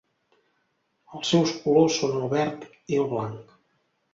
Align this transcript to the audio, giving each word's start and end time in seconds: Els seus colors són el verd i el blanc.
Els 1.19 1.29
seus 1.33 1.53
colors 1.65 1.99
són 1.99 2.17
el 2.23 2.27
verd 2.35 2.67
i 2.95 3.01
el 3.03 3.07
blanc. 3.13 3.57